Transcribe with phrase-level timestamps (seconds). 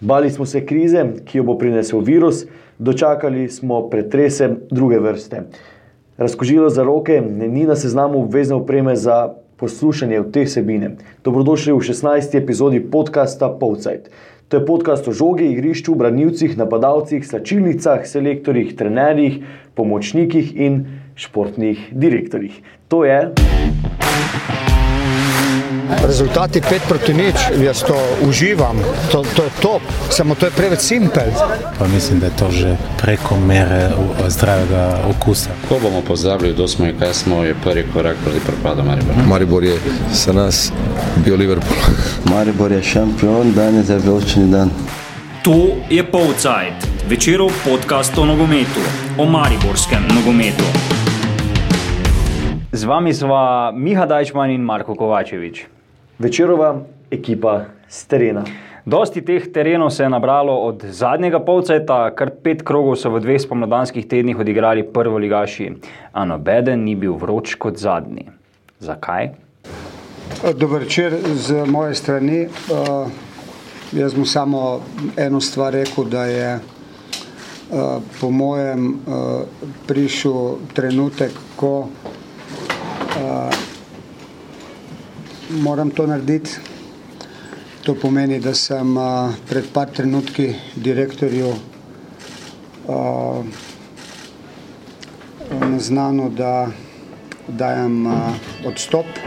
[0.00, 2.44] Bali smo se krize, ki jo bo prinesel virus,
[2.78, 5.42] dočakali smo pretrese druge vrste.
[6.16, 10.96] Razkožilo za roke ni na seznamu obvezne opreme za poslušanje v te sebine.
[11.24, 12.36] Dobrodošli v 16.
[12.36, 14.10] epizodi podcasta Povcajt.
[14.48, 19.42] To je podcast o žogi, igrišču, branilcih, napadalcih, slačilnicah, selektorjih, trenerjih,
[19.74, 20.84] pomočnikih in
[21.16, 22.60] športnih direktorjih.
[22.88, 23.32] To je.
[26.06, 27.96] Rezultati 5 proti nič, jaz to
[28.28, 28.76] uživam,
[29.12, 31.30] to, to je top, samo to je preveč simpel.
[31.78, 33.90] Pa mislim, da je to že preko mere
[34.28, 35.50] zdravega okusa.
[35.68, 39.26] Ko bomo pozabili, kdo smo in kaj smo, je prvi korak proti propadu Maribora.
[39.26, 39.78] Maribor je
[40.12, 40.72] za nas
[41.24, 41.78] bil Liverpool.
[42.32, 44.70] Maribor je šampion, danes je velični dan.
[45.44, 48.82] To je Povcajt, večerov podcast o nogometu,
[49.18, 50.64] o mariborskem nogometu.
[52.72, 55.75] Z vami sva Miha Dajčman in Marko Kovačevič.
[56.18, 56.80] Večerova
[57.10, 58.44] ekipa z terena.
[58.86, 63.40] Dosti teh terenov se je nabralo od zadnjega polceta, kar pet krogov so v dveh
[63.42, 65.68] spomladanskih tednih odigrali prvo ligaši,
[66.12, 68.30] a nobeden ni bil vroč kot zadnji.
[68.80, 69.28] Zakaj?
[70.56, 72.46] Dober večer z moje strani.
[72.46, 73.12] Uh,
[73.92, 74.80] jaz mu samo
[75.16, 79.44] eno stvar rekel, da je uh, po mojem uh,
[79.86, 83.75] prišel trenutek, ko uh,
[85.50, 86.50] moram to narediti.
[87.82, 91.52] To pomeni, da sem uh, pred par trenutki direktorju
[92.88, 93.44] uh,
[95.60, 96.68] naznano, da
[97.48, 98.12] dajem uh,
[98.66, 99.22] odstop, uh,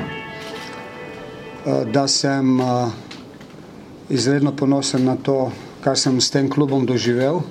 [1.88, 2.92] da sem uh,
[4.09, 5.52] izredno ponosen na to,
[5.83, 7.42] kar sem s tem klubom doživel.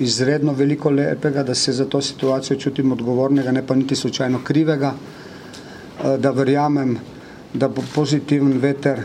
[0.00, 4.94] Izredno veliko lepega, da se za to situacijo čutim odgovornega, ne pa niti slučajno krivega,
[6.18, 6.98] da verjamem,
[7.58, 9.02] da bo pozitiven veter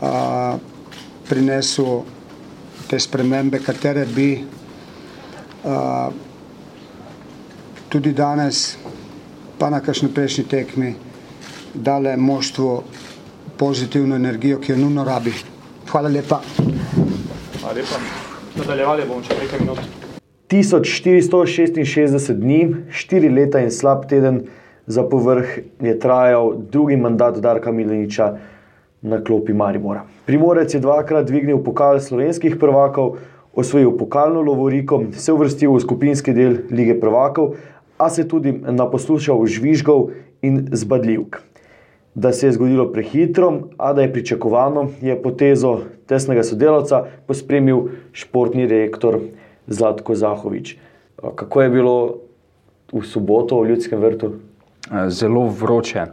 [0.00, 0.58] a,
[1.28, 2.02] prinesel
[2.90, 4.30] te spremembe, katere bi
[5.64, 6.10] a,
[7.88, 8.76] tudi danes,
[9.58, 10.94] pa na kakšni prejšnji tekmi,
[11.74, 12.82] dale moštvu
[13.58, 15.34] pozitivno energijo, ki jo nujno rabi.
[15.90, 16.40] Hvala lepa.
[17.60, 17.98] Hvala lepa.
[18.56, 19.78] Nadaljevali bomo čez nekaj minut.
[20.50, 24.40] 1466 dni, 4 leta in slab teden
[24.86, 28.36] za povrh je trajal drugi mandat Darka Mileniča
[29.02, 30.04] na klopi Maribora.
[30.26, 33.16] Primorec je dvakrat dvignil pokal slovenskih prvakov,
[33.54, 37.56] osvojil pokalno lovoriko, se uvrstil v skupinski del lige prvakov,
[37.98, 40.10] a se tudi naposlušal žvižgov
[40.42, 41.40] in zbadljivk.
[42.14, 48.66] Da se je zgodilo prehitro, a da je pričakovano, je potezo tesnega sodelavca pospremil športni
[48.66, 49.20] rektor
[49.66, 50.76] Zlatko Zahovič.
[51.34, 51.96] Kako je bilo
[52.92, 54.32] v soboto v Ljudskem vrtu?
[55.08, 56.06] Zelo vroče.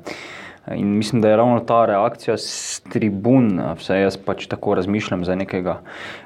[0.75, 5.35] In mislim, da je ravno ta reakcija z tribun, vse jaz pač tako razmišljam, za
[5.35, 5.77] nekega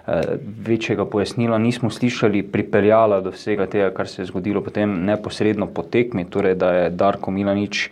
[0.07, 0.21] eh,
[0.65, 5.83] večjega pojasnila nismo slišali, pripeljala do vsega tega, kar se je zgodilo potem neposredno po
[5.83, 7.89] tekmi, torej da je Darko Milanič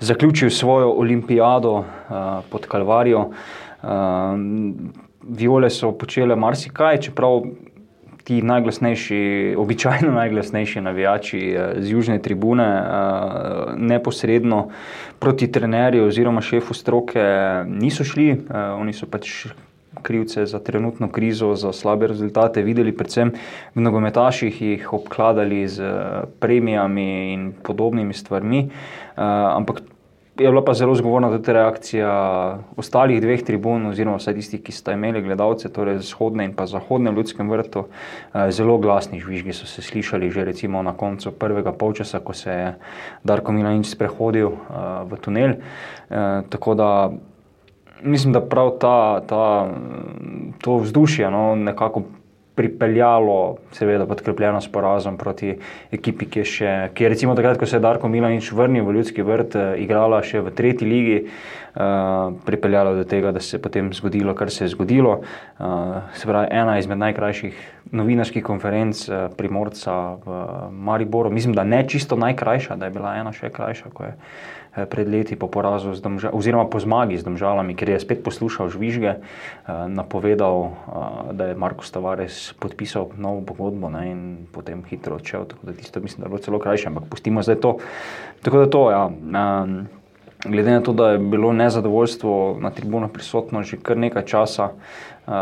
[0.00, 2.14] zaključil svojo olimpijado eh,
[2.50, 3.28] pod Kalvarijo.
[3.30, 3.86] Eh,
[5.22, 7.42] viole so počele marsikaj, čeprav
[8.24, 12.68] ti najglasnejši, običajno najglasnejši navijači z južne tribune,
[13.76, 14.68] neposredno
[15.18, 17.24] proti trenerju oziroma šefu stroke
[17.68, 18.46] niso šli,
[18.78, 19.46] oni so pač.
[20.02, 23.30] Krivce za trenutno krizo, za slabe rezultate, videli predvsem
[23.74, 25.86] v nogometaših, jih obkladali z
[26.42, 28.64] premijami in podobnimi stvarmi.
[29.16, 29.80] Ampak
[30.38, 32.10] je bila pa zelo zgovorna tudi reakcija
[32.76, 37.12] ostalih dveh tribun, oziroma vsaj tistih, ki sta imeli gledalce, torej vzhodne in pa zahodne
[37.12, 37.84] v ljudskem vrtu.
[38.50, 42.74] Zelo glasni žvižgi so se slišali že recimo na koncu prvega polčasa, ko se je
[43.24, 44.58] Darko Milanič sprehodil
[45.06, 45.54] v tunel.
[46.50, 46.90] Tako da
[48.02, 49.70] mislim, da prav ta, ta,
[50.60, 52.02] to vzdušje no, nekako
[52.54, 55.56] pripeljalo, seveda podkrepljeno s porazom proti
[55.92, 58.94] ekipi, ki je, še, ki je recimo takrat, ko se je Darko Milanič vrnil v
[58.98, 63.90] Ljudski vrt, igrala še v tretji ligi, uh, pripeljalo do tega, da se je potem
[63.94, 65.20] zgodilo, kar se je zgodilo.
[65.58, 67.58] Uh, se pravi, ena izmed najkrajših
[67.90, 73.34] novinarskih konferenc uh, primorca v Mariboru, mislim, da ne čisto najkrajša, da je bila ena
[73.34, 74.14] še krajša, ko je
[74.74, 79.14] pred leti po porazu, domža, oziroma po zmagi z državami, ker je spet poslušal žvižge,
[79.88, 80.74] napovedal,
[81.30, 85.46] da je Marko Stavares podpisal novo pogodbo ne, in potem hitro odšel.
[85.54, 87.78] Tako da tisto mislim, da je bilo celo krajše, ampak pustimo zdaj to.
[88.42, 89.04] Tako da to, ja.
[89.06, 89.86] Um,
[90.44, 95.32] glede na to, da je bilo nezadovoljstvo na tribunah prisotno že kar nekaj časa, uh,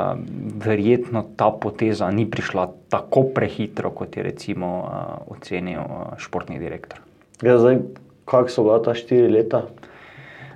[0.65, 4.93] verjetno ta poteza ni prišla tako prehitro, kot je recimo uh,
[5.33, 7.01] ocenil uh, športni direktor.
[7.43, 7.81] Ja, zdaj,
[8.25, 9.67] kako so bila ta štiri leta?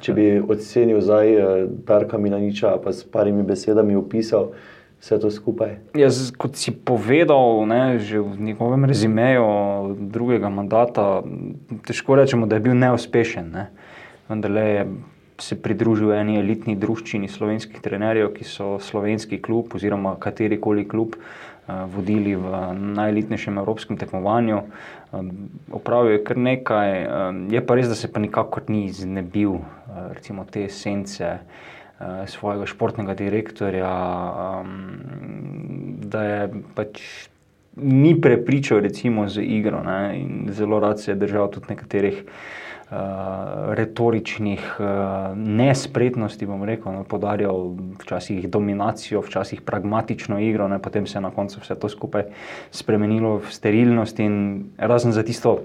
[0.04, 1.32] Če bi ocenil zdaj
[1.88, 4.52] Darka Milaniča, pa s parimi besedami opisal,
[5.00, 5.72] vse to skupaj?
[5.96, 11.24] Jaz, kot si povedal, ne, že v njegovem rezimeju drugega mandata,
[11.88, 13.50] težko rečemo, da je bil neuspešen.
[13.50, 13.68] Ne.
[14.28, 14.86] Vendar je
[15.38, 21.16] se pridružil eni elitni družščini slovenskih trenerjev, ki so slovenski klub oziroma katerikoli klub
[21.66, 24.62] vodili v najelitnejšem evropskem tekmovanju.
[25.12, 25.30] Um,
[25.72, 29.60] opravil je kar nekaj, um, je pa res, da se pa nikakor ni znebil
[30.14, 31.38] recimo te esence.
[32.28, 33.88] Svojega športnega direktorja,
[36.12, 36.42] da je
[36.76, 37.00] pač
[37.80, 39.80] ni prepričal, recimo, z igro.
[39.80, 42.34] Ne, zelo rad se je držal tudi nekaterih uh,
[42.90, 44.86] retoričnih uh,
[45.34, 51.32] nespretnosti, bom rekel, no, podarjal včasih dominacijo, včasih pragmatično igro, ne, potem se je na
[51.34, 52.28] koncu vse to skupaj
[52.70, 54.36] spremenilo v sterilnost in
[54.78, 55.58] razen za tisto.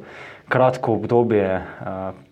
[0.52, 1.62] Kratko obdobje,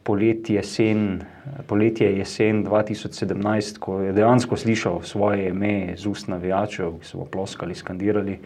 [0.03, 1.21] poletje, jesen,
[1.68, 7.77] poletje, jesen 2017, ko je dejansko slišal svoje ime z ust navijačev, ki so ploskali,
[7.77, 8.39] skandirali,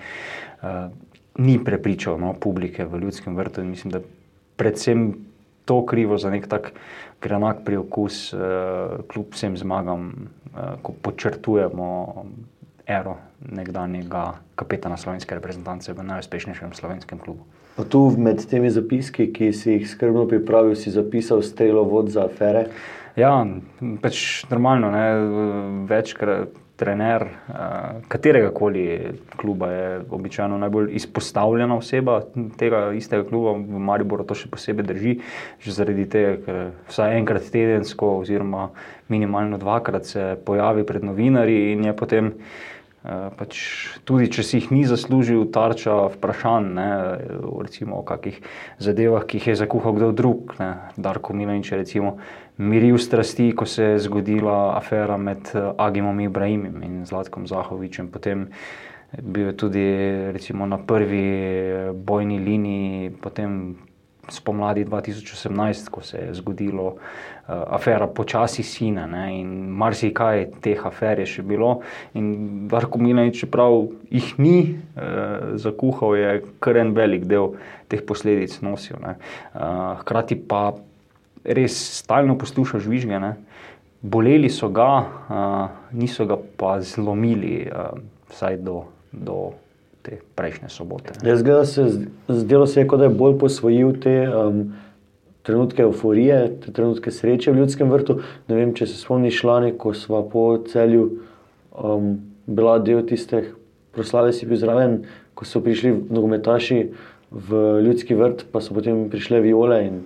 [1.41, 3.63] ni prepričal no, publike v ljudskem vrtu.
[3.65, 4.03] Mislim, da
[4.61, 5.15] predvsem
[5.65, 6.71] to krivo za nek tak
[7.21, 8.39] grenak priokus, uh,
[9.07, 10.11] kljub vsem zmagam,
[10.53, 11.89] uh, ko počrtujemo
[12.85, 17.47] ero nekdanjega kapetana slovenske reprezentance v najuspešnejšem slovenskem klubu.
[17.75, 22.27] Pa tu med temi zapiski, ki si jih skrbno pripravil, si zapisal strelo vod za
[22.27, 22.67] afere.
[23.17, 23.31] Ja,
[24.01, 25.05] pač normalno, ne,
[25.89, 32.21] večkrat trener uh, katerega koli kluba je običajno najbolj izpostavljena oseba
[32.57, 35.15] tega istega kluba, v Mariboru to še posebej drži,
[35.63, 38.69] že zaradi tega, ker vsaj enkrat tedensko, oziroma
[39.13, 42.31] minimalno dvakrat se pojavi pred novinarji in je potem.
[43.03, 43.57] Pač
[44.07, 46.85] tudi, če si jih ni zaslužil, tarča vprašanj, ne,
[47.59, 48.37] recimo o kakih
[48.79, 50.53] zadevah, ki jih je zakuhal kdo drug.
[50.61, 50.69] Ne.
[50.95, 52.13] Darko Milanič je recimo
[52.57, 58.07] miril strasti, ko se je zgodila afera med Agimom Ibrahimom in Zlatkom Zahovičem.
[58.07, 58.47] Potem
[59.21, 59.85] bil je tudi
[60.33, 63.75] recimo, na prvi bojni liniji, potem
[64.29, 66.97] spomladi 2018, ko se je zgodilo uh,
[67.47, 71.81] afera počasi sine ne, in marsikaj teh afer je še bilo.
[72.15, 76.31] In Darko Milanič, čeprav jih ni uh, zakuhal, je
[76.63, 77.57] kar en velik del
[77.91, 79.03] teh posledic nosil.
[79.03, 80.71] Uh, hkrati pa
[81.43, 83.19] res stalno poslušal žvižge.
[83.19, 83.35] Ne.
[84.01, 87.99] Boleli so ga, uh, niso ga pa zlomili, uh,
[88.31, 88.85] vsaj do.
[89.11, 89.53] do
[90.03, 91.15] te prejšnje sobote.
[91.23, 91.87] Zdelo se,
[92.27, 94.73] zdelo se je, kot da je bolj posvojil te um,
[95.47, 98.19] trenutke euforije, te trenutke sreče v ljudskem vrtu.
[98.51, 101.05] Ne vem, če se spomniš članek, ko smo po celju
[101.71, 103.53] um, bila del tistih
[103.95, 105.03] proslave, si bil zraven,
[105.33, 106.83] ko so prišli nogometaši
[107.31, 110.01] v ljudski vrt, pa so potem prišle viole in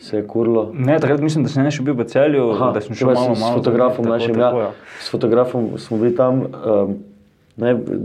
[0.00, 0.70] se je kurlo.
[0.74, 3.36] Ne, takrat mislim, da sem še bil v celju, Aha, da sem šel malo, malo
[3.36, 4.70] s fotografom, našim, ja, ja.
[5.00, 6.46] s fotografom smo bili tam.
[6.48, 6.98] Um,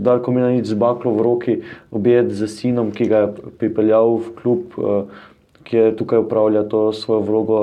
[0.04, 1.54] Darko mi je nič z baklo v roki,
[1.88, 5.22] objed z sinom, ki ga je pripeljal v klub, uh,
[5.64, 7.60] ki je tukaj upravlja to svojo vlogo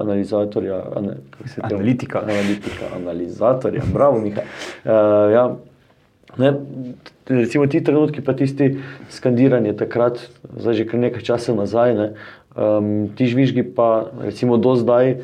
[0.00, 0.80] analizatorja.
[0.98, 1.14] Ane,
[1.62, 2.24] analitika.
[2.26, 4.42] Analitika, analizatorja, bravo, Miha.
[4.82, 5.46] Uh, ja.
[6.34, 6.50] Ne,
[7.30, 8.72] recimo ti trenutki, pa tisti
[9.10, 10.18] skandiranje takrat,
[10.58, 12.08] zdaj že kar nekaj časa nazaj, ne,
[12.56, 15.16] um, ti žvižgi pa recimo do zdaj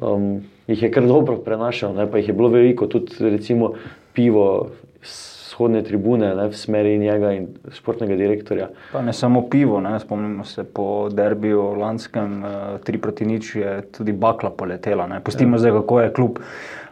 [0.00, 3.74] um, jih je kar dobro prenašal, ne, pa jih je bilo veliko, tudi recimo
[4.14, 4.70] pivo,
[5.02, 8.70] vzhodne tribune ne, v smeri njega in športnega direktorja.
[8.92, 12.54] Pa ne samo pivo, ne, spomnimo se po derbiju lanskem, uh,
[12.84, 15.06] tri proti nič je tudi bakla poletela.
[15.06, 15.20] Ne.
[15.20, 15.66] Pustimo ja.
[15.66, 16.40] zdaj, kako je kljub.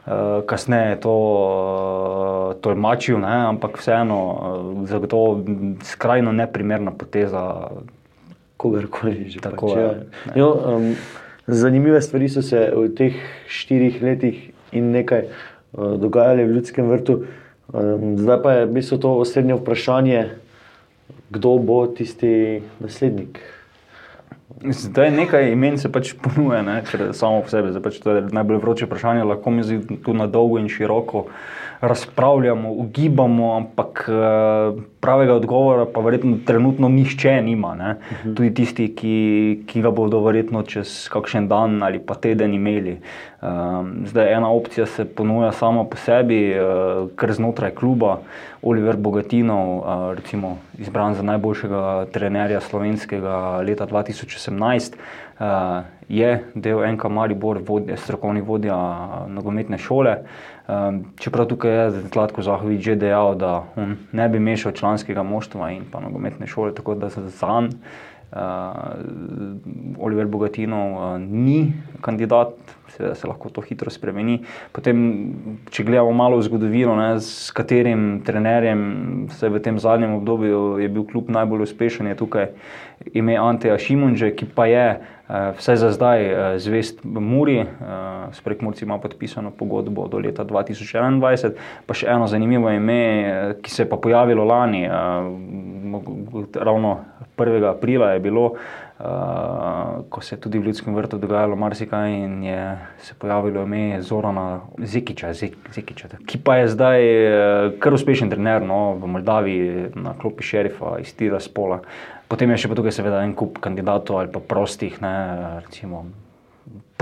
[0.03, 5.45] Eh, kasneje je to uh, tolmačil, ne, ampak vseeno, uh, zagotovo
[5.87, 7.71] skrajno neprimerna poteza.
[8.63, 9.43] Kogarkoli že.
[9.43, 10.35] Tako, pač, ja.
[10.39, 10.93] jo, um,
[11.51, 13.19] zanimive stvari so se v teh
[13.51, 14.39] štirih letih
[14.71, 17.25] in nekaj uh, dogajale v ljudskem vrtu.
[17.73, 20.23] Uh, Zdaj pa je v bistvu to osrednje vprašanje,
[21.33, 23.43] kdo bo tisti naslednik.
[24.61, 26.83] Zdaj nekaj imen se pač ponuja, ne,
[27.13, 27.73] samo po sebi.
[27.83, 29.65] Pač to je najbolj vroče vprašanje, lahko mi
[30.05, 31.27] tu na dolgo in široko
[31.83, 37.75] razpravljamo, ugibamo, ampak eh, pravega odgovora pa verjetno trenutno nihče nima.
[37.75, 37.97] Ne.
[38.13, 38.35] Mhm.
[38.35, 39.17] Tudi tisti, ki,
[39.67, 43.01] ki ga bodo verjetno čez kakšen dan ali pa teden imeli.
[43.43, 48.21] Um, zdaj ena opcija se ponuja sama po sebi, uh, ker znotraj kluba
[48.63, 55.47] Oliver Bogatinov, uh, recimo izbran za najboljšega trenerja slovenskega leta 2018, uh,
[56.09, 58.79] je del NK Maribor, vodja, strokovni vodja
[59.27, 60.17] nogometne šole.
[60.69, 63.65] Um, čeprav tukaj je Zlatko Zahovič že dejal, da
[64.13, 67.75] ne bi mešal članskega moštva in pa nogometne šole, tako da za zanj
[69.99, 72.57] Oliver Bogatinov uh, ni kandidat,
[72.89, 74.39] seveda se lahko to hitro spremeni.
[74.73, 74.97] Potem,
[75.71, 80.89] če gledamo malo v zgodovino, ne, s katerim trenerjem se v tem zadnjem obdobju je
[80.89, 82.49] bil klub najbolj uspešen, je tukaj
[83.13, 88.41] ime Anteja Šimunže, ki pa je uh, vse za zdaj uh, zvest Muri, uh, s
[88.41, 91.21] prekmurci ima podpisano pogodbo do leta 2021,
[91.87, 95.29] pa še eno zanimivo ime, uh, ki se je pa pojavilo lani, uh,
[96.57, 97.65] ravno 1.
[97.71, 99.07] aprila je bilo, uh,
[100.09, 104.61] ko se je tudi v Ljudskem vrtu dogajalo marsikaj in je se pojavilo ime Zorana
[104.79, 110.45] Zekiča, Zekiča ki pa je zdaj uh, kar uspešen trener no, v Moldaviji na klopi
[110.45, 111.83] šerifa iz Tira Spola.
[112.29, 115.15] Potem je še pa tukaj seveda en kup kandidatov ali pa prostih, ne,
[115.67, 116.07] recimo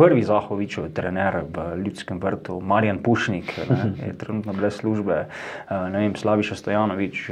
[0.01, 5.27] prvi Zahovičev trener v Ljudskem vrtu, Marjan Pušnik, ne, je trenutno brez službe,
[5.71, 7.31] ne vem, Slaviša Stojanovič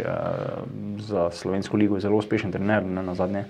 [1.08, 3.44] za Slovensko ligo je zelo uspešen trener, ne na zadnje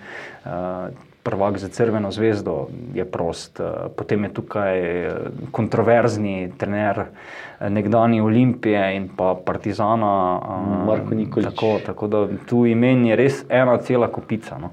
[1.29, 3.61] prvak za Crveno zvezdo je prost.
[3.61, 3.65] Eh,
[3.97, 5.13] potem je tukaj eh,
[5.51, 10.41] kontroverzni trener eh, nekdani Olimpije in pa Partizana.
[10.87, 11.51] Marko Nikolič.
[11.51, 14.59] Tako, tako da tu imen je res ena cela kupica.
[14.59, 14.71] No.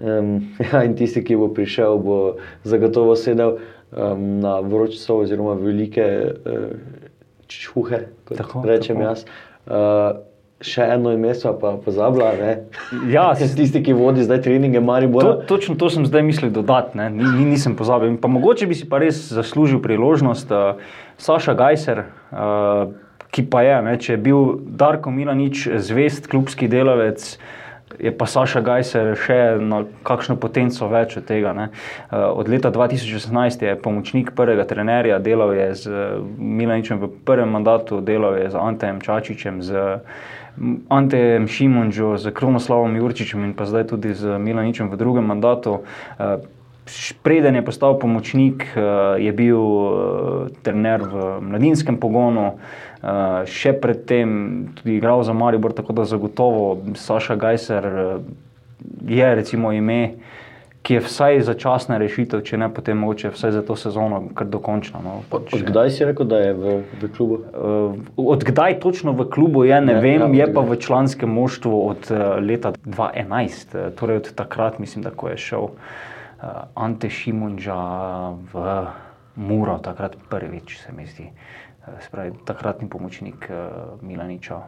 [0.00, 2.18] Um, ja, in tisti, ki bo prišel, bo
[2.68, 3.58] zagotovo sedel
[3.90, 6.70] um, na vročico oziroma velike uh,
[7.48, 9.08] čuhe, kot tako, rečem tako.
[9.08, 9.24] jaz.
[9.66, 10.24] Uh,
[10.64, 12.32] še eno ime, pa pozabila.
[13.14, 15.22] Ja, tisti, ki vodi zdaj treninge, Marijo.
[15.22, 18.16] To, točno to sem zdaj mislil dodati, ni, ni, nisem pozabil.
[18.22, 20.80] Pa mogoče bi si pa res zaslužil priložnost, uh,
[21.18, 22.06] Saša Gajser.
[22.30, 22.96] Uh,
[23.28, 27.20] Ki pa je, ne, če je bil Darko Milanič zvest klubski delavec,
[27.96, 31.54] je pa Saša Gajser še na kakšno potenco več od tega.
[31.56, 31.68] Ne.
[32.12, 36.02] Od leta 2016 je pomočnik prvega trenerja, delal je z
[36.38, 40.02] Milaničem v prvem mandatu, delal je z Antejem Čačičem, z
[40.88, 45.86] Ante Šimunžo, z Kronoslavom Jurčičem in pa zdaj tudi z Milaničem v drugem mandatu.
[46.18, 46.42] Eh,
[47.22, 48.80] preden je postal pomočnik, eh,
[49.22, 49.92] je bil eh,
[50.62, 52.58] trener v mladinskem pogonu,
[53.46, 54.30] še predtem
[54.74, 57.86] tudi igral za Maribor, tako da zagotovo Saša Gajser
[59.06, 60.16] je recimo ime
[60.82, 65.02] ki je vsaj začasna rešitev, če ne potem moče vsaj za to sezono, kar dokončno.
[65.04, 67.40] No, pač, odkdaj si rekel, da je v, v klubu?
[67.52, 71.82] Uh, odkdaj točno v klubu je, ne, ne vem, ja, je pa v članskem moštvu
[71.90, 75.76] od uh, leta 2011, uh, torej od takrat, mislim, da ko je šel uh,
[76.72, 77.78] Ante Šimunža
[78.48, 78.72] v
[79.36, 81.28] Muro, takrat prvič se mi zdi.
[81.28, 81.67] Uh,
[82.06, 84.60] spravi, takratni pomočnik uh, Milaniča,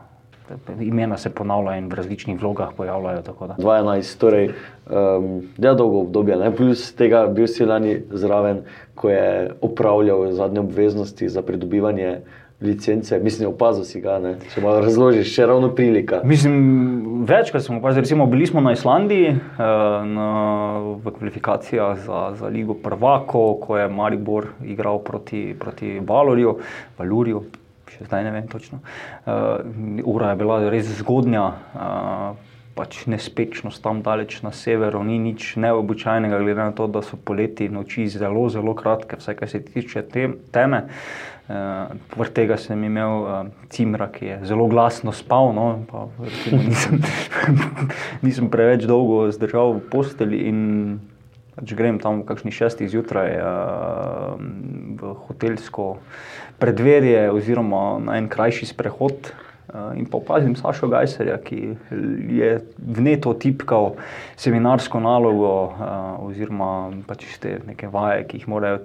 [0.80, 3.22] imena se ponavljajo in v različnih vlogah pojavljajo.
[3.58, 6.50] 12, torej um, ja, dolgo obdobje, ne?
[6.56, 8.62] plus tega bil si lani zraven,
[8.94, 12.20] ko je upravljal zadnje obveznosti za pridobivanje.
[12.60, 14.34] Licence, mislim, opazil si ga, ne?
[14.52, 16.18] če malo razložiš, še ravno prilika.
[16.28, 19.62] Mislim, večkrat smo opazili, recimo, bili smo na Islandiji eh,
[20.10, 20.26] na,
[21.00, 26.58] v kvalifikacijah za, za Ligo Prvako, ko je Maribor igral proti, proti Valorju,
[27.00, 27.42] Valurju,
[27.88, 28.82] še zdaj ne vem točno.
[29.24, 35.56] Uh, ura je bila res zgodnja, uh, pač nespečnost tam daleč na severu, ni nič
[35.60, 40.04] neobičajnega, glede na to, da so poleti noči zelo, zelo kratke, vsaj kar se tiče
[40.12, 40.84] te, teme.
[40.86, 43.38] Uh, Vrh tega sem imel uh,
[43.74, 47.00] cimra, ki je zelo glasno spal, no, pa, recimo, nisem,
[48.26, 50.40] nisem preveč dolgo zdržal v posteli.
[51.60, 54.38] Če pač grem tam v kakšni šestih zjutraj uh,
[54.96, 55.98] v hotelsko
[56.62, 59.32] predvedje, oziroma na en krajši sprehod.
[59.70, 61.76] Uh, in pa opazim Sašo Gajserja, ki
[62.34, 63.94] je vneto tipkal
[64.38, 68.82] seminarsko nalogo, uh, oziroma pač te neke vaje, ki jih morajo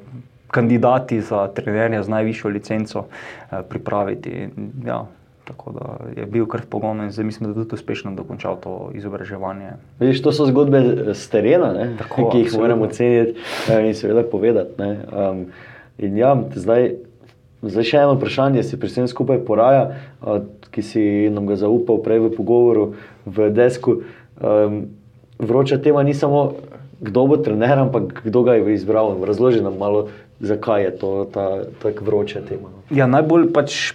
[0.48, 4.50] kandidati za trenerja z najvišjo licenco uh, pripraviti.
[4.86, 5.06] Ja,
[5.46, 8.58] Tako da je bil kar v pogonu in zdaj mislim, da je tudi uspešno dokončal
[8.64, 9.76] to izobraževanje.
[10.00, 10.82] Vidiš, to so zgodbe
[11.14, 12.62] z terena, Tako, ki jih absolutno.
[12.62, 13.36] moramo ceniti
[13.70, 14.74] eh, in seveda povedati.
[14.82, 15.46] Um,
[15.98, 16.96] in ja, zdaj,
[17.62, 19.86] zdaj še eno vprašanje se pri vsem skupaj poraja,
[20.22, 20.42] uh,
[20.74, 22.88] ki si nam ga zaupal prej v pogovoru
[23.26, 24.02] v desku.
[24.42, 24.88] Um,
[25.38, 26.56] vroča tema ni samo,
[27.06, 29.14] kdo bo trener, ampak kdo ga je izbral.
[29.22, 30.08] Razloži nam malo,
[30.40, 31.12] zakaj je to
[31.82, 32.70] tako vroča tema.
[32.70, 32.98] No.
[32.98, 33.94] Ja, najbolj pač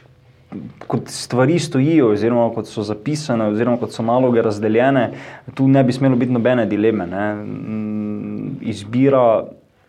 [0.87, 5.11] kot stvari stojijo, oziroma kot so zapisane, oziroma kot so naloge razdeljene,
[5.54, 7.06] tu ne bi smelo biti nobene dileme.
[7.06, 7.35] Ne.
[7.35, 9.44] Mm, izbira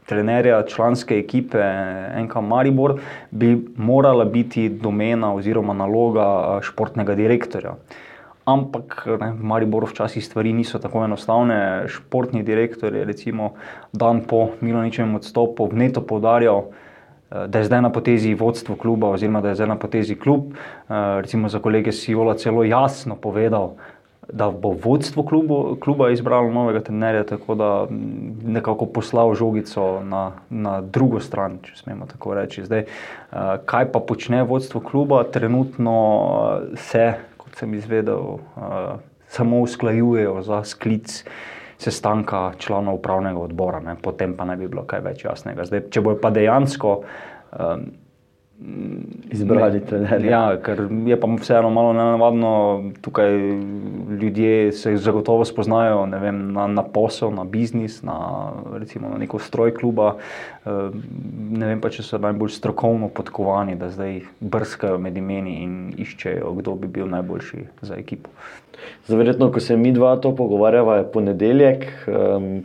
[0.05, 1.63] trenerja članske ekipe
[2.24, 3.00] NK Maribor
[3.31, 7.75] bi morala biti domena oziroma naloga športnega direktorja.
[8.51, 11.88] Ampak ne, v Mariboru včasih stvari niso tako enostavne.
[11.88, 13.53] Športni direktor je recimo
[13.93, 16.65] dan po Milaničevem odstopu vneto povdarjal,
[17.48, 20.51] da je zdaj na potezi vodstvo kluba, oziroma da je zdaj na potezi klub.
[20.51, 23.75] Eh, recimo za kolege Siola celo jasno povedal,
[24.34, 30.31] da bo vodstvo klubu, kluba izbralo novega trenerja, tako da mm, nekako poslal žogico na,
[30.50, 32.63] na drugo stran, če smemo tako reči.
[32.65, 35.24] Zdaj, uh, kaj pa počne vodstvo kluba?
[35.24, 35.96] Trenutno
[36.75, 37.13] se,
[37.55, 39.00] sem izvedel, uh,
[39.31, 41.24] samo usklajujejo za sklic
[41.81, 43.96] sestanka članov upravnega odbora, ne?
[44.01, 45.65] potem pa ne bi bilo kaj več jasnega.
[45.65, 46.96] Zdaj, če bo pa dejansko.
[47.51, 47.88] Um,
[49.32, 50.30] izbrali trenerje.
[50.30, 52.51] Ja, ker je pa vseeno malo nenavadno,
[53.01, 53.32] tukaj
[54.22, 59.74] ljudje se zagotovo spoznajo vem, na, na posel, na biznis, na, recimo, na neko stroj
[59.74, 60.15] kluba.
[60.65, 60.70] Eh,
[61.51, 66.53] ne vem pa, če so najbolj strokovno podkovani, da zdaj brskajo med imeni in iščejo,
[66.62, 68.30] kdo bi bil najboljši za ekipo.
[69.08, 71.86] Zavedno, ko se mi dva to pogovarjava, je ponedeljek.
[72.08, 72.63] Um,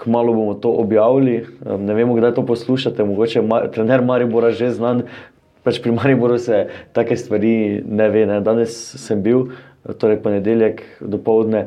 [0.00, 3.04] Kmalo bomo to objavili, ne vemo, kdaj to poslušate.
[3.04, 5.04] Mogoče je trener Maribora že znan,
[5.62, 6.66] pač pri Mariboru se
[6.96, 8.26] take stvari ne ve.
[8.26, 8.40] Ne.
[8.40, 9.50] Danes sem bil,
[10.00, 11.66] torej ponedeljek do povdne,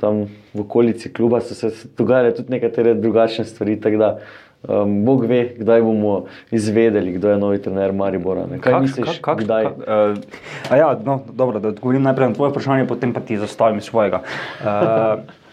[0.00, 3.76] tam v okolici kluba so se dogajale tudi nekatere drugačne stvari.
[3.98, 4.18] Da,
[4.68, 8.46] um, Bog ve, kdaj bomo izvedeli, kdo je novi trener Maribora.
[8.50, 8.60] Ne.
[8.60, 9.64] Kaj kak, misliš, kak, kak, kdaj?
[9.64, 9.76] Kak,
[10.70, 14.22] uh, ja, no, dobro, da odgovorim najprej na tvoje vprašanje, potem pa ti zastavim svojega.
[14.62, 15.45] Uh,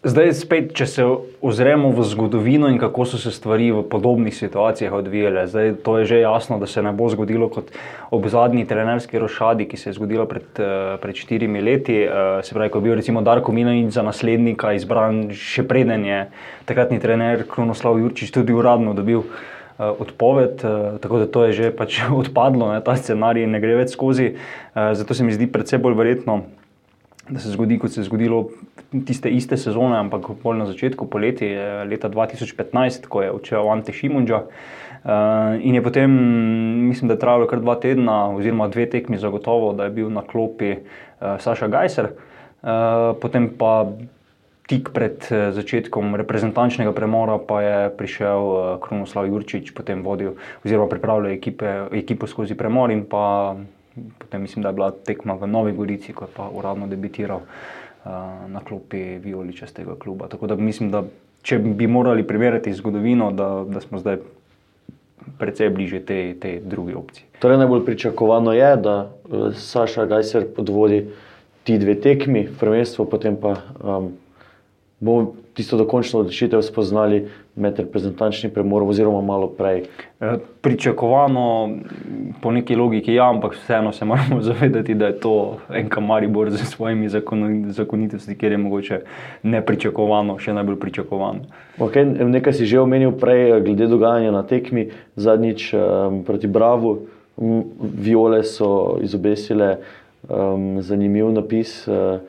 [0.00, 1.04] Zdaj, spet, če se
[1.44, 6.04] ozremo v zgodovino in kako so se stvari v podobnih situacijah odvijale, zdaj, to je
[6.08, 7.68] že jasno, da se ne bo zgodilo kot
[8.08, 11.98] ob zadnji trenerski rošadi, ki se je zgodila pred, eh, pred štirimi leti.
[12.00, 16.30] Eh, se pravi, ko je bil recimo Darko Minanič za naslednika izbran, še preden je
[16.64, 20.64] takratni trener Kronoslav Jurčič tudi uradno dobil eh, odpoved,
[21.04, 24.32] tako da to je že pač odpadlo, ne, ta scenarij ne gre več skozi.
[24.72, 26.40] Zato se mi zdi predvsej bolj verjetno
[27.30, 28.48] da se zgodi, kot se je zgodilo
[29.06, 31.48] tiste iste sezone, ampak bolj na začetku, poleti
[31.86, 34.44] leta 2015, ko je odšel Ante Šimunča.
[35.00, 36.12] Uh, in je potem,
[36.88, 40.20] mislim, da je trajalo kar dva tedna, oziroma dve tekmi, zagotovo, da je bil na
[40.22, 42.10] klopi uh, Saša Gajser.
[42.60, 43.86] Uh, potem pa
[44.68, 51.72] tik pred začetkom reprezentančnega premora pa je prišel Kronoslav Jurčič, potem vodil oziroma pripravljal ekipe,
[51.90, 53.56] ekipo skozi premor in pa
[54.18, 58.10] potem mislim, da je bila tekma v Novi Gorici, ko je pa uradno debitiral uh,
[58.48, 60.28] na klopi Violičastega kluba.
[60.28, 61.04] Tako da mislim, da
[61.42, 64.18] če bi morali preveriti zgodovino, da, da smo zdaj
[65.38, 67.26] precej bliže te, te druge opcije.
[67.38, 71.06] Torej, najbolj pričakovano je, da uh, Saša Gajser podvodi
[71.64, 74.12] ti dve tekmi, prvenstvo, potem pa um,
[75.00, 79.82] bomo tisto dokončno odločitev spoznali med reprezentančnim premorom, oziroma malo prej.
[80.20, 81.70] E, pričakovano,
[82.42, 86.64] po neki logiki, ja, ampak vseeno se moramo zavedati, da je to en kamaribor z
[86.64, 87.08] svojimi
[87.68, 89.00] zakonitostmi, kjer je mogoče
[89.42, 91.46] nepričakovano, še najbolj pričakovano.
[91.78, 96.98] Okay, nekaj si že omenil prej, glede dogajanja na tekmi, zadnjič um, proti Bravo,
[97.80, 99.78] viole so izobesile
[100.28, 101.88] um, zanimiv napis.
[101.88, 102.20] Uh,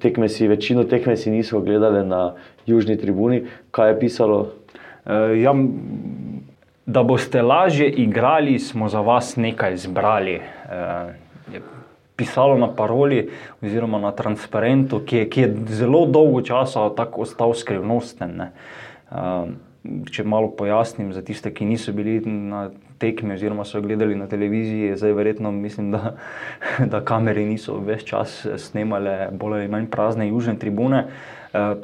[0.00, 2.34] tekme si, večino tekme si niso gledali na
[2.66, 3.44] južni tribuni.
[3.70, 4.38] Kaj je pisalo?
[5.04, 5.54] Uh, ja,
[6.86, 10.40] da boste lažje igrali, smo za vas nekaj zbrali.
[10.40, 11.60] Uh,
[12.16, 13.28] pisalo na paroli,
[13.62, 18.42] oziroma na transparentu, ki je, ki je zelo dolgo časa tako ostal skrivnosten.
[19.10, 19.50] Uh,
[20.10, 24.96] če malo pojasnim za tiste, ki niso bili na tekmi, oziroma so gledali na televiziji,
[24.96, 26.14] zdaj verjetno mislim, da,
[26.92, 31.04] da kamere niso več čas snemale bolj ali manj prazne južne tribune.
[31.54, 31.74] Eh,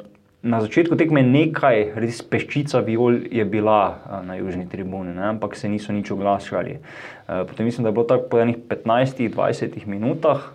[0.41, 5.27] na začetku tekme nekaj, res peščica viol je bila eh, na južni tribuni, ne?
[5.35, 6.77] ampak se niso nič oglašali.
[6.79, 10.51] Eh, potem mislim, da je bilo tako po enih 15-20 minutah,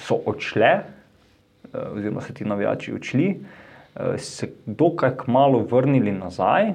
[0.00, 0.68] so odšle,
[1.76, 3.26] oziroma so ti navijači odšli,
[4.16, 6.70] se dokaj malo vrnili nazaj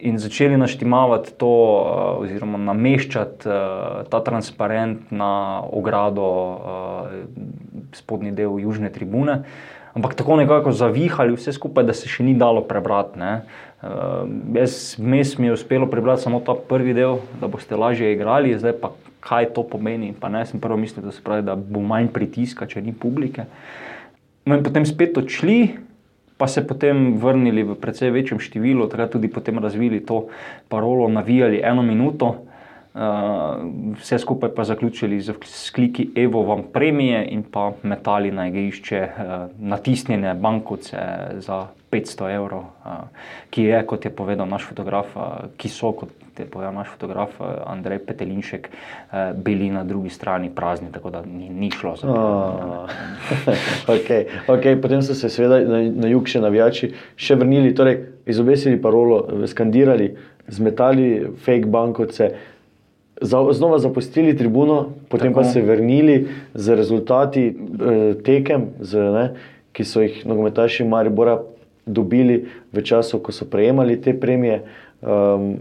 [0.00, 7.16] in začeli naštimavati to, uh, oziroma nameščati uh, ta transparent na ogrado, uh,
[7.96, 9.42] spodnji del južne tribune.
[9.96, 13.16] Ampak tako nekako zavihali vse skupaj, da se še ni dalo prebrati.
[13.16, 14.28] Uh,
[14.58, 18.76] jaz mes mi je uspelo prebrati samo ta prvi del, da boste lažje igrali, zdaj
[18.82, 18.92] pa
[19.24, 20.12] kaj to pomeni.
[20.12, 23.48] Pa ne, sem prvo mislil, da, pravi, da bo manj pritiska, če ni publike.
[24.46, 25.85] No in potem spet odšli,
[26.36, 30.28] pa se potem vrnili v precej večjem številu, takrat tudi potem razvili to
[30.68, 32.44] parolo, navijali eno minuto.
[32.96, 33.60] Uh,
[34.00, 35.34] vse skupaj pa zaključili z
[35.74, 40.96] kliki Evo vam premije in pa metali na igrišče uh, natisnjene bankovce
[41.44, 42.64] za 500 evrov,
[43.50, 45.12] ki je, kot je povedal naš fotograf,
[45.56, 48.68] ki so, kot je povedal naš fotograf Andrej Petelinšek,
[49.40, 52.12] bili na drugi strani prazni, tako da ni, ni šlo za to.
[52.12, 52.90] Oh.
[53.94, 54.74] okay, okay.
[54.82, 60.10] Potem so se seveda na, na jug še navijači še vrnili, torej izobesili parolo, skandirali,
[60.50, 61.08] zmetali
[61.46, 62.34] fake bankovce
[63.20, 65.40] znova zapustili tribuno, potem Tako.
[65.40, 69.30] pa se vrnili z rezultati eh, tekem, z, ne,
[69.72, 71.38] ki so jih nogometaši Maribora
[71.86, 74.62] dobili v času, ko so prejemali te premije.
[75.02, 75.56] Um,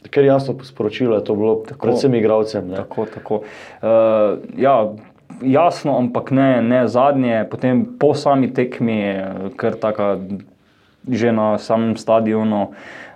[0.00, 2.70] Ker jasno sporočilo je to bilo, tako, predvsem igravcem.
[2.72, 2.76] Ne.
[2.80, 3.42] Tako, tako.
[3.84, 4.94] Uh, ja,
[5.42, 10.16] jasno, ampak ne, ne zadnje, potem po sami tekmi, eh, ker taka
[11.08, 12.72] že na samem stadionu.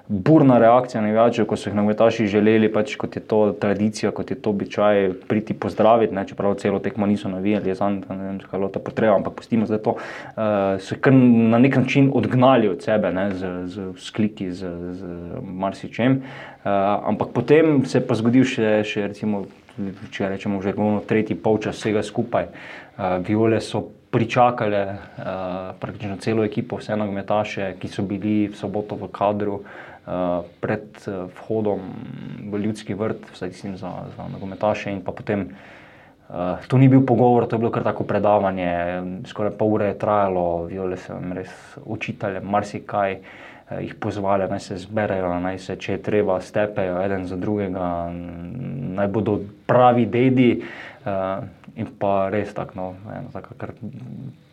[0.08, 4.36] Burna reakcija navijačev, ko so jih nogometaši želeli, pač kot je to tradicija, kot je
[4.36, 8.60] to običaj, priti pozdraviti, ne, čeprav celo tekmo niso navijali, je zanj, ne vem, kaj
[8.60, 9.94] je ta potreba, ampak pustimo zdaj to.
[9.96, 10.44] Uh,
[10.76, 11.08] so jih
[11.48, 16.20] na nek način odgnali od sebe, ne, z, z skliki, z, z marsičem.
[16.20, 16.70] Uh,
[17.08, 19.46] ampak potem se je pa zgodil še, še recimo,
[20.12, 22.52] če rečemo, že ravno tretji polčas vsega skupaj.
[22.52, 29.00] Uh, Viole so pričakale uh, praktično celo ekipo, vse nogometaše, ki so bili v soboto
[29.00, 29.56] v kadru.
[29.64, 29.93] Uh,
[30.60, 31.80] pred uh, vhodom
[32.52, 35.46] v ljudski vrt, vsaj mislim za, za nogometaše, in pa potem
[36.28, 38.68] uh, to ni bil pogovor, to je bilo kar tako predavanje,
[39.26, 41.52] skoraj pol ure je trajalo, viole jim res
[41.84, 47.26] učitelje, marsikaj uh, jih pozvali, naj se zberejo, naj se, če je treba, stepejo eden
[47.26, 48.12] za drugega,
[48.94, 50.50] naj bodo pravi dedi.
[51.04, 51.44] Uh,
[51.76, 53.72] in pa res tako, no, ena taka kar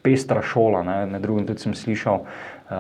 [0.04, 2.76] pestra šola, ne, ne drugim tudi sem slišal, uh,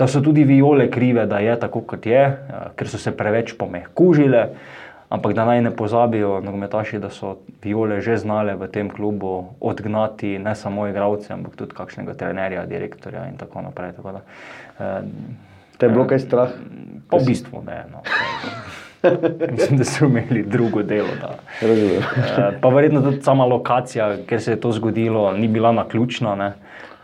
[0.00, 3.54] da so tudi viole krive, da je tako, kot je, uh, ker so se preveč
[3.58, 4.44] pomehkužile,
[5.08, 10.36] ampak da naj ne pozabijo nogometaši, da so viole že znale v tem klubu odgnati
[10.38, 13.96] ne samo igralce, ampak tudi kakšnega trenerja, direktorja in tako naprej.
[14.00, 14.24] Tako da,
[14.78, 15.46] uh,
[15.78, 16.50] Te je bilo kaj strah?
[17.06, 17.84] Pa v bistvu ne.
[17.92, 18.02] No.
[19.52, 21.08] Mislim, da so imeli drugo delo.
[21.60, 21.96] Razumem.
[21.96, 26.34] Eh, Pa verjetno tudi sama lokacija, ker se je to zgodilo, ni bila naključna.
[26.34, 26.52] Ne.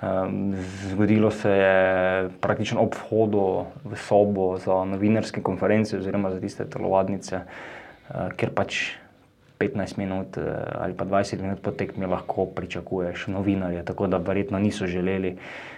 [0.03, 0.55] Um,
[0.91, 7.41] Zgodilo se je praktično ob vhodu v sobo za novinarske konference, oziroma za tiste telovadnice,
[7.41, 8.83] uh, ker pač
[9.59, 10.43] 15 minut eh,
[10.81, 15.31] ali pa 20 minut po tekmi lahko pričakuješ novinarje, tako da verjetno niso želeli.
[15.31, 15.74] Uh,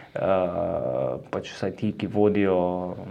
[1.30, 2.56] pač vsaj ti, ki vodijo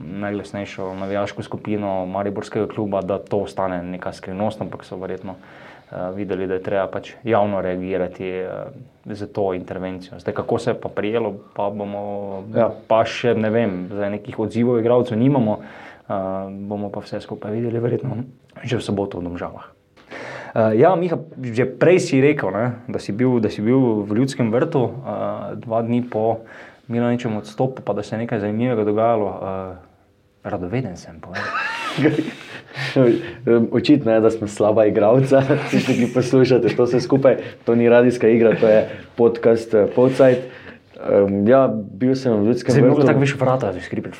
[0.01, 6.47] najglasnejšo navijaško skupino Mariborskega kluba, da to ostane neka skrivnost, ampak so verjetno uh, videli,
[6.47, 8.73] da je treba pač javno reagirati uh,
[9.05, 10.19] za to intervencijo.
[10.19, 12.71] Zdaj, kako se je pa prijelo, pa bomo, Ja.
[12.87, 16.15] pa še ne vem, zdaj nekih odzivov igralcev nimamo, uh,
[16.49, 18.23] bomo pa vse skupaj videli, verjetno
[18.63, 19.71] že v soboto v Domžalah.
[20.55, 24.23] Uh, ja, Miha, že prej si rekel, ne, da, si bil, da si bil v
[24.23, 26.47] ljudskem vrtu, uh, dva dni po
[26.87, 29.25] Milaničem odstopu, pa da se je nekaj zanimivega dogajalo.
[29.25, 29.75] Uh,
[30.43, 31.21] radoveden sem.
[33.71, 37.37] Očitno je, da smo slaba igralca, tisti, ki poslušate to vse skupaj.
[37.65, 40.41] To ni radijska igra, to je podcast uh, Podside.
[40.95, 43.03] Um, ja, bil sem v ljudskem vrtu.
[43.07, 44.17] tako več vrata skripiti.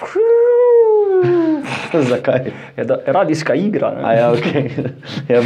[2.12, 2.52] Zakaj?
[2.78, 3.94] Je da, radijska igra.
[3.96, 4.18] ne.
[4.18, 4.70] Ja, okay.
[5.34, 5.42] ja,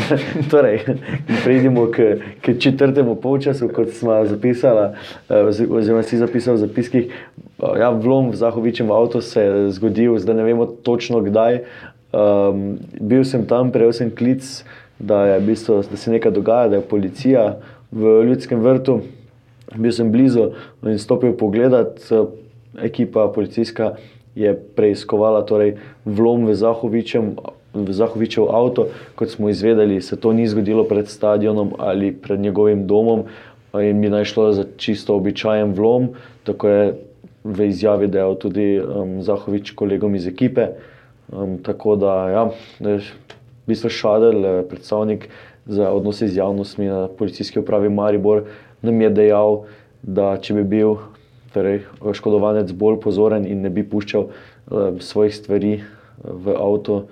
[0.51, 0.79] torej,
[1.43, 4.89] prejdimo k, k četrtemu polčasu, kot smo zapisali,
[5.69, 7.13] oziroma si zapisal v zapiskih.
[7.79, 11.63] Ja, vlom v Zahovičem avto se je zgodil, zdaj ne vemo točno kdaj.
[12.09, 14.63] Um, bil sem tam, prejel sem klic,
[14.99, 17.43] da, je, v bistvu, da se nekaj dogaja, da je policija
[17.91, 19.01] v ljudskem vrtu.
[19.75, 20.51] Bil sem blizu
[20.87, 22.01] in stopil pogledat,
[22.81, 23.93] ekipa policijska
[24.39, 25.75] je preiskovala torej,
[26.07, 27.35] vlom v Zahovičem.
[27.69, 32.87] V Zahovičev avto, kot smo izvedeli, se to ni zgodilo pred stadionom ali pred njegovim
[32.87, 33.27] domom,
[33.77, 36.09] in mi naj šlo za čisto običajen vlom.
[36.43, 36.83] Tako je
[37.43, 40.67] v izjavi dejal tudi um, Zahovič kolegom iz ekipe.
[41.29, 42.43] Um, tako da, ja,
[42.81, 42.97] v
[43.69, 45.29] bistvu Šadel, eh, predstavnik
[45.69, 48.43] za odnose z javnostmi na policijski upravi Maribor,
[48.81, 49.63] nam je dejal,
[50.01, 50.95] da če bi bil
[51.53, 55.83] torej, oškodovanec bolj pozoren in ne bi puščal um, svojih stvari eh,
[56.23, 57.05] v avto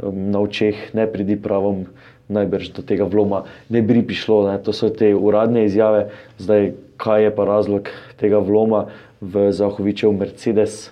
[0.00, 1.86] um, na očeh, ne pridi pravom,
[2.32, 4.48] najbrž do tega vloma ne bi prišlo.
[4.48, 4.56] Ne.
[4.64, 8.86] To so te uradne izjave, zdaj kaj je pa razlog tega vloma
[9.20, 10.90] v Zahovičev Mercedes,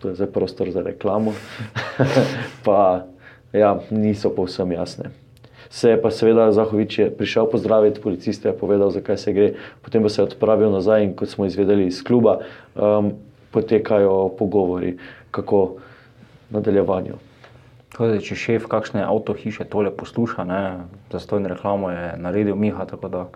[0.00, 1.32] to je zdaj prostor za reklamo,
[2.66, 3.08] pa
[3.52, 5.25] ja, niso povsem jasne.
[5.70, 9.48] Se je pa seveda Zahovič je prišel pozdraviti policiste, povedal, zakaj se gre,
[9.82, 12.38] potem pa se je odpravil nazaj in kot smo izvedeli iz kluba,
[12.74, 13.12] um,
[13.50, 14.96] potekajo pogovori,
[15.30, 15.76] kako
[16.50, 17.18] nadaljevanju.
[17.98, 20.62] Da, če šef kakšne avto hiše tole posluša, ne,
[21.12, 22.84] za stojno reklamo je naredil Miha.
[22.84, 23.28] da-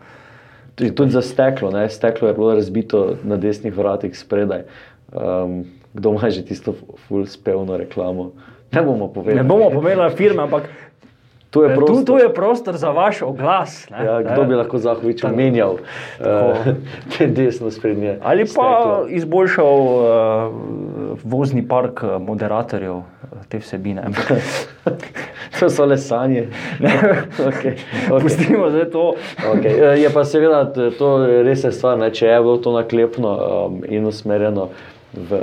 [0.74, 1.88] Tudi, tudi za steklo, ne?
[1.90, 4.62] steklo je bilo razbito na desnih vratih spredaj.
[5.12, 6.74] Um, kdo ima že tisto
[7.08, 8.32] full spevno reklamo?
[8.72, 9.42] Ne bomo povedali.
[9.42, 10.68] Ne bomo pomenili firme, ampak
[11.50, 12.04] To je tu, prostor.
[12.04, 13.90] tu je prostor za vaš oglas.
[13.90, 15.36] Ne, Ja, kdo bi lahko Zahovič Tako.
[15.36, 15.76] menjal
[16.18, 16.46] Tako.
[16.50, 16.74] uh,
[17.18, 18.18] te desno sprednje?
[18.22, 19.06] Ali pa steklo?
[19.08, 20.54] izboljšal uh,
[21.24, 23.02] vozni park eh, moderatorjev
[23.48, 24.02] te vsebine.
[25.60, 26.48] To so le sanje.
[27.48, 27.74] okay.
[28.08, 28.20] Okay.
[28.22, 29.14] Pustimo zdaj to.
[29.52, 29.98] Okay.
[30.00, 32.08] Je pa seveda to res je stvar, ne?
[32.14, 34.68] če je bilo to naklepno um, in usmerjeno
[35.12, 35.40] v,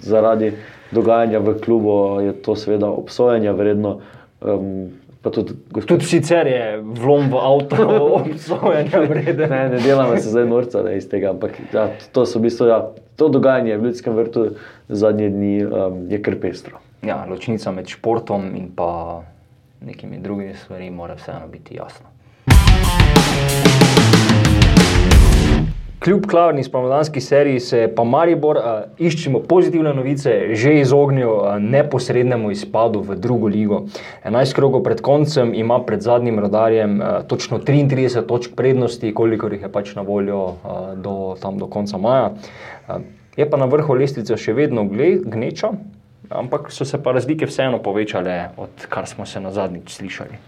[0.00, 0.52] zaradi
[0.90, 3.98] dogajanja v klubu, je to seveda obsojanja vredno.
[4.40, 4.88] Um,
[5.22, 7.88] pa tudi, gospod, Tudi sicer je vlom v avto
[8.24, 9.50] obsojanja vreden.
[9.50, 12.70] ne, ne delamo se zdaj norca ne, iz tega, ampak ja, to, so v bistvu,
[12.72, 12.80] ja,
[13.20, 14.46] to dogajanje v ljudskem vrtu
[14.88, 16.80] zadnje dni um, je kar pestro.
[17.04, 19.20] Ja, ločnica med športom in pa
[19.80, 22.08] nekimi drugimi stvarmi mora vseeno biti jasna.
[26.00, 28.64] Kljub klavrni spomladanski seriji se pa Maribor, uh,
[28.98, 33.82] iščemo pozitivne novice, že izognil uh, neposrednemu izpadu v drugo ligo.
[34.24, 39.66] 11 krogov pred koncem ima pred zadnjim rodarjem uh, točno 33 točk prednosti, kolikor jih
[39.66, 42.30] je pač na voljo uh, do, tam, do konca maja.
[42.88, 43.02] Uh,
[43.36, 45.74] je pa na vrhu lestvice še vedno gneča,
[46.30, 50.40] ampak so se pa razlike vseeno povečale, odkar smo se na zadnjič slišali.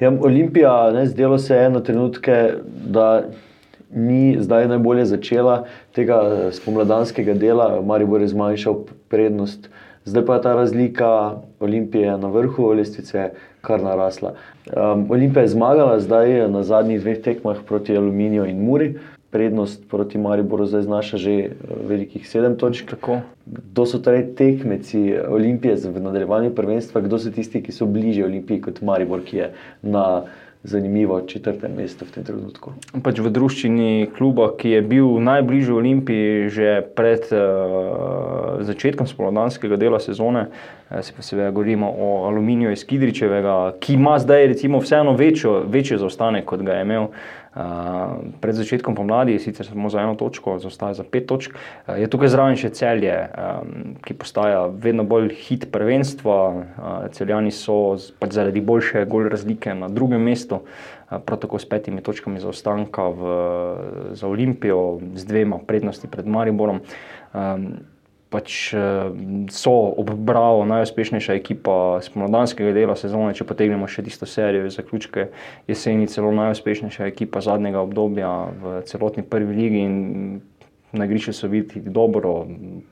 [0.00, 3.26] Ja, Olimpija, ne, zdelo se je na trenutke, da
[3.90, 9.68] ni zdaj najbolje začela tega eh, spomladanskega dela, Maribor je zmanjšal prednost.
[10.04, 14.32] Zdaj pa je ta razlika Olimpije na vrhu lestvice kar narasla.
[14.76, 18.94] Um, Olimpija je zmagala zdaj na zadnjih dveh tekmah proti Aluminiju in Muri.
[19.30, 21.50] Prednost proti Mariboru zdaj znaša že eh,
[21.84, 22.90] velikih sedem točk.
[22.90, 23.20] Tako.
[23.46, 28.60] Kdo so torej tekmeci Olimpije v nadaljevanju prvenstva, kdo so tisti, ki so bližje Olimpiji
[28.60, 30.22] kot Maribor, ki je na
[30.62, 32.72] zanimivo četrtem mestu v tem trenutku?
[33.02, 40.00] Pač v druščini kluba, ki je bil najbližje Olimpiji že pred uh, začetkom spomladanskega dela
[40.02, 45.14] sezone, uh, se pa seveda govorimo o Aluminiju iz Kidričevega, ki ima zdaj recimo vseeno
[45.16, 47.08] večjo, večji zaostanek, kot ga je imel.
[47.08, 47.37] Uh,
[48.40, 52.30] pred začetkom pomladi, sicer samo za eno točko, zaostaja za pet točk, uh, je tukaj
[52.30, 56.38] zraven še celje, um, ki postaja vedno bolj hit prvenstva.
[56.54, 61.68] Uh, celjani so pač zaradi boljše gol razlike na drugem mestu, uh, prav tako s
[61.68, 63.36] petimi točkami zaostanka v,
[64.14, 66.82] za Olimpijo, z dvema prednosti pred Mariborom.
[67.34, 67.70] Um,
[68.28, 69.10] pač eh,
[69.50, 75.28] so ob Bravo najuspešnejša ekipa spomladanskega dela sezone, če potegnemo še tisto serijo iz zaključka
[75.68, 79.82] jeseni, celo najuspešnejša ekipa zadnjega obdobja v celotni prvi ligi.
[79.84, 79.96] in
[80.92, 82.46] Na igrišču so videti dobro,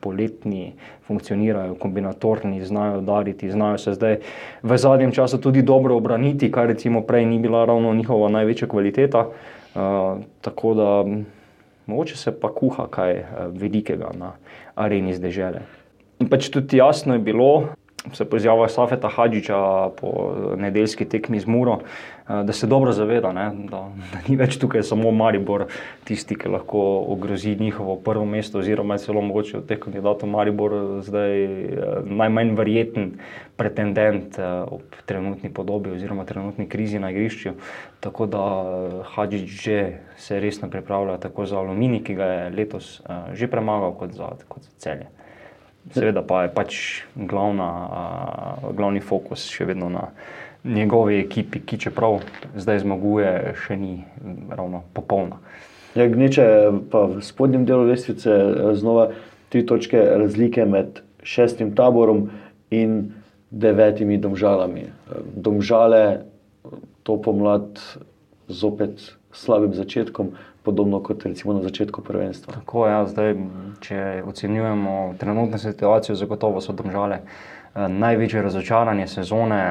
[0.04, 0.74] poletni,
[1.06, 4.18] funkcionirajo, kombinatorni, znajo dariti, znajo se zdaj
[4.62, 9.26] v zadnjem času tudi dobro obraniti, kar recimo prej ni bila ravno njihova največja kvaliteta.
[9.76, 11.04] Uh, tako da
[11.86, 14.32] mogoče se pa kuha kaj uh, velikega na
[14.76, 15.64] areni z dežele.
[16.20, 17.74] In pač tudi jasno je bilo,
[18.12, 19.58] se po izjavah Safeta Hadžiča
[19.98, 20.12] po
[20.56, 23.80] nedeljski tekmi z Muro, uh, da se dobro zaveda, ne, da,
[24.12, 25.66] da ni več tukaj samo Maribor
[26.04, 26.80] tisti, ki lahko
[27.14, 30.74] ogrozi njihovo prvo mesto, oziroma celo mogoče od teh kandidatov Maribor
[31.06, 33.12] zdaj uh, najmanj verjeten
[33.56, 37.54] pretendent ob trenutni podobi oziroma trenutni krizi na igrišču.
[38.00, 38.42] Tako da
[39.14, 39.78] Hadžič že
[40.16, 44.66] se resno pripravlja tako za Alumini, ki ga je letos že premagal, kot za, kot
[44.66, 45.06] za celje.
[45.94, 46.80] Seveda pa je pač
[47.14, 50.10] glavna, uh, glavni fokus še vedno na
[50.66, 52.20] njegovi ekipi, ki čeprav
[52.56, 54.04] zdaj zmaguje, še ni
[54.50, 55.38] ravno popolna.
[55.96, 56.46] Ja, Gneče
[56.92, 59.08] pa v spodnjem delu lestvice eh, znova
[59.48, 62.28] tri točke razlike med šestim taborom
[62.70, 63.14] in
[63.50, 64.88] devetimi domžalami.
[64.90, 66.26] Eh, Domžale
[67.02, 67.80] to pomlad
[68.48, 72.54] zopet slabim začetkom, podobno kot recimo na začetku prvenstva.
[72.54, 73.34] Tako je, ja, zdaj,
[73.80, 79.62] če ocenjujemo trenutno situacijo, zagotovo so domžale eh, največje razočaranje sezone.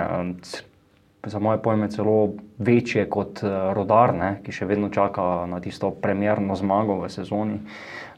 [1.25, 5.91] Za moje pojme celo večje kot eh, rodar, ne, ki še vedno čaka na tisto
[5.91, 7.59] premjerno zmago v sezoni.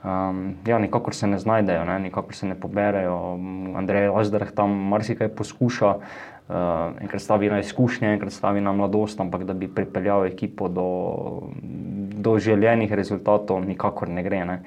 [0.07, 3.15] Um, ja, nikakor se ne znajdejo, ne, nikakor se ne poberejo.
[3.75, 6.57] Andrej Lazdarh tam marsikaj poskuša, uh,
[7.01, 10.87] enkrat stavi na izkušnje, enkrat stavi na mladost, ampak da bi pripeljal ekipo do,
[12.27, 14.43] do željenih rezultatov, nikakor ne gre.
[14.45, 14.59] Ne.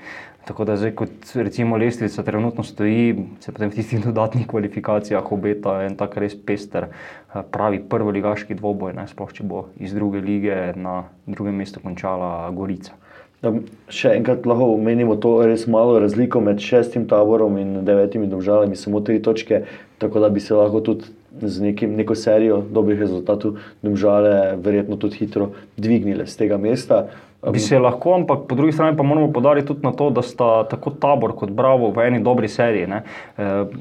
[0.48, 5.76] Tako da zdaj, kot recimo lestvica trenutno stoji, se potem v tistih dodatnih kvalifikacijah obeta
[5.84, 10.56] en tak res pester, eh, pravi prvoligaški dvoboj, ne, sploh če bo iz druge lige
[10.76, 12.96] na drugem mestu končala Gorica.
[13.40, 13.54] Da,
[13.88, 19.00] še enkrat lahko omenimo to res malo razliko med šestim taborom in devetimi domžalami, samo
[19.00, 19.62] tri točke,
[20.00, 21.08] tako da bi se lahko tudi
[21.40, 27.06] z nekim, neko serijo dobrih rezultatov domžale verjetno tudi hitro dvignile z tega mesta.
[27.40, 30.64] Bi se lahko, ampak po drugi strani pa moramo podariti tudi na to, da sta
[30.68, 32.84] tako tabor kot Bravo v eni dobri seriji.
[32.84, 33.00] E,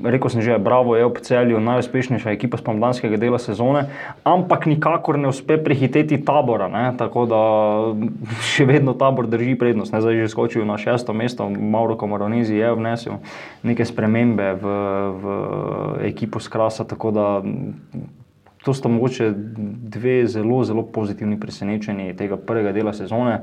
[0.03, 3.89] rekel sem že, Bravo je ob celju najuspešnejša ekipa spomladanskega dela sezone,
[4.23, 6.69] ampak nikakor ne uspe prehiteti tabora.
[6.71, 6.85] Ne?
[6.95, 7.41] Tako da
[8.55, 9.91] še vedno tabor drži prednost.
[9.91, 9.99] Ne?
[9.99, 13.19] Zdaj je že skočil na šesto mesto, Mauro Komaronezi je vnesel
[13.67, 14.79] neke spremembe v,
[15.19, 15.25] v
[16.07, 16.87] ekipo Skrasa.
[16.87, 17.27] Tako da
[18.63, 19.29] To sta mogoče
[19.95, 23.37] dve zelo, zelo pozitivni presenečenji tega prvega dela sezone.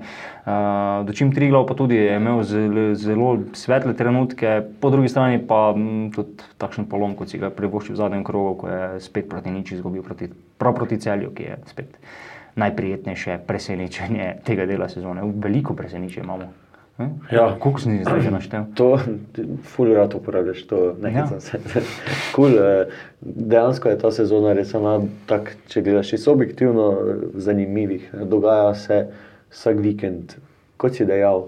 [0.45, 5.73] Uh, Dočim Triglav pa tudi je imel zelo, zelo svetle trenutke, po drugi strani pa
[5.77, 9.55] m, tudi takšen polom, kot si ga privoščil v zadnjem krogu, ko je spet proti
[9.57, 10.29] nič izgubil, proti,
[10.61, 11.97] prav proti celju, ki je spet
[12.57, 15.25] najprijetnejše presenečenje tega dela sezone.
[15.41, 16.53] Veliko presenečenj imamo.
[17.31, 18.63] Ja, kako si zdaj že naštel?
[18.75, 18.97] To,
[19.65, 21.27] ful rad uporabljaš, to ne Ja.
[21.41, 21.59] se.
[22.35, 22.89] Kul, eh,
[23.21, 26.97] dejansko je ta sezona res ena, tak, če gledaš čisto objektivno, eh,
[27.35, 28.15] zanimivih.
[28.25, 29.07] Dogaja se
[29.51, 30.37] vsak vikend,
[30.77, 31.47] kot si dejal,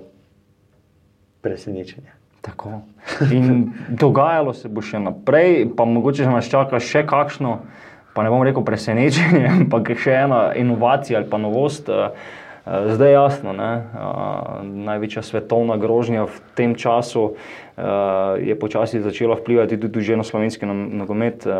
[1.41, 2.13] presenečenje.
[2.41, 2.81] Tako.
[3.33, 7.59] In dogajalo se bo še naprej, pa mogoče nas čaka še kakšno,
[8.15, 11.89] pa ne bom rekel presenečenje, ampak še ena inovacija ali pa novost.
[11.89, 13.73] eh, eh, Zdaj je jasno, ne?
[13.81, 17.83] eh, največja svetovna grožnja v tem času eh,
[18.45, 21.47] je počasi začela vplivati tudi že na slovenski no- nogomet.
[21.47, 21.53] Eh,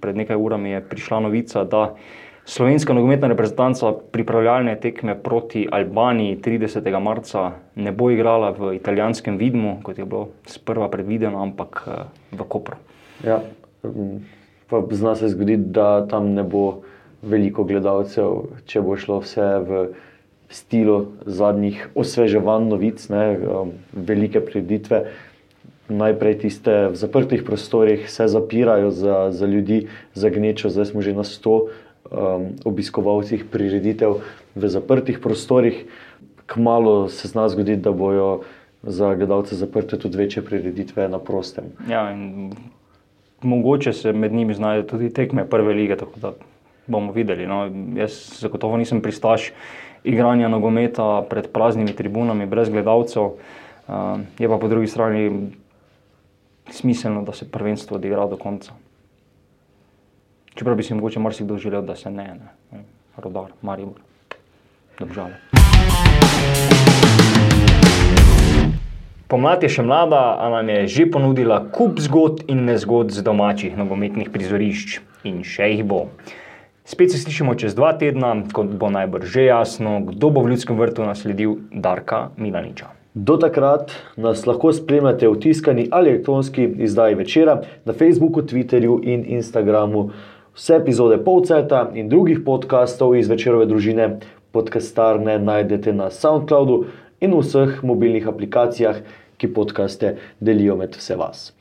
[0.00, 1.96] Pred nekaj urami je prišla novica, da
[2.44, 7.00] slovenska nogometna reprezentanca pripravljalne tekme proti Albaniji 30.
[7.00, 12.40] marca ne bo igrala v italijanskem Vidmu, kot je bilo sprva predvideno, ampak eh, v
[12.44, 12.76] Kopru.
[13.24, 13.40] Ja,
[14.68, 16.84] pa zna se zgoditi, da tam ne bo
[17.22, 19.88] veliko gledalcev, če bo šlo vse v
[20.50, 25.04] stilu zadnjih osveževanj novic, ne, um, velike preditve.
[25.90, 31.14] Najprej tiste v zaprtih prostorih se zapirajo za, za ljudi, za gnečo, zdaj smo že
[31.14, 31.66] na 100 um,
[32.64, 34.22] obiskovalcih prireditev
[34.54, 35.86] v zaprtih prostorih.
[36.46, 38.42] Kmalo se zna zgoditi, da bojo
[38.82, 41.70] za gledalce zaprte tudi večje prireditve na prostem.
[41.86, 42.10] Ja,
[43.42, 46.32] mogoče se med njimi znajo tudi tekme prve lige, tako da
[46.86, 47.46] bomo videli.
[47.46, 47.70] No.
[47.96, 49.52] Jaz zagotovo nisem pristaš
[50.04, 53.22] igranja nogometa pred praznimi tribunami, brez gledalcev.
[53.90, 55.50] Uh, je pa po drugi strani
[56.70, 58.72] smiselno, da se prvenstvo odigra do konca.
[60.54, 62.34] Čeprav bi si mogoče marsikdo želel, da se ne,
[62.72, 62.84] ne.
[63.16, 64.00] rodar, Maribor,
[64.98, 65.36] države.
[69.30, 73.76] Pomlad je še mlada, a nam je že ponudila kup zgodb in nezgod z domačih
[73.78, 74.98] nogometnih prizorišč.
[75.22, 76.08] In še jih bo.
[76.90, 80.74] Spet se slišimo čez dva tedna, ko bo najbrž že jasno, kdo bo v ljudskem
[80.74, 82.88] vrtu nasledil Darka Milaniča.
[83.14, 89.22] Do takrat nas lahko spremljate v tiskani ali elektronski izdaji večera na Facebooku, Twitterju in
[89.36, 90.08] Instagramu.
[90.58, 94.08] Vse epizode Polceta in drugih podkastov iz večerove družine
[94.50, 96.80] podcastarne najdete na SoundCloudu
[97.20, 98.98] in vseh mobilnih aplikacijah,
[99.38, 101.52] ki podkaste delijo med vse vas.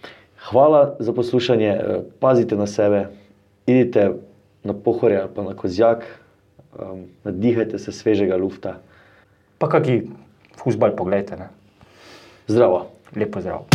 [0.49, 3.05] Hvala za poslušanje, eh, pazite na sebe,
[3.67, 4.09] idite
[4.63, 6.05] na pohorje ali pa na kozjak,
[6.75, 8.79] um, nadihajte se svežega lufta.
[9.57, 10.01] Pa kaki
[10.59, 11.49] fusbal pogledajte, ne?
[12.47, 12.99] Zdravo!
[13.15, 13.65] Lepo zdrav.